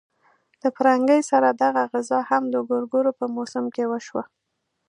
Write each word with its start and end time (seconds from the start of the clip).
له 0.61 0.69
پرنګي 0.77 1.21
سره 1.31 1.47
دغه 1.63 1.83
غزا 1.91 2.19
هم 2.29 2.43
د 2.53 2.55
ګورګورو 2.69 3.11
په 3.19 3.25
موسم 3.35 3.65
کې 3.75 3.83
وشوه. 3.91 4.23